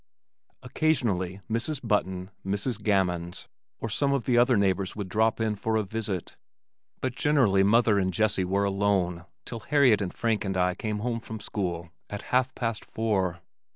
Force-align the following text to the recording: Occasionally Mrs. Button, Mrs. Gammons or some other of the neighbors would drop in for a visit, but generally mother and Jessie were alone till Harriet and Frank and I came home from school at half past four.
Occasionally 0.63 1.41
Mrs. 1.47 1.79
Button, 1.87 2.31
Mrs. 2.43 2.81
Gammons 2.81 3.47
or 3.77 3.87
some 3.87 4.15
other 4.15 4.39
of 4.39 4.47
the 4.47 4.57
neighbors 4.57 4.95
would 4.95 5.07
drop 5.09 5.39
in 5.39 5.55
for 5.55 5.75
a 5.75 5.83
visit, 5.83 6.37
but 7.01 7.13
generally 7.13 7.61
mother 7.61 7.99
and 7.99 8.11
Jessie 8.11 8.43
were 8.43 8.63
alone 8.63 9.25
till 9.45 9.59
Harriet 9.59 10.01
and 10.01 10.11
Frank 10.11 10.43
and 10.43 10.57
I 10.57 10.73
came 10.73 11.01
home 11.05 11.19
from 11.19 11.39
school 11.39 11.91
at 12.09 12.23
half 12.33 12.55
past 12.55 12.83
four. 12.83 13.41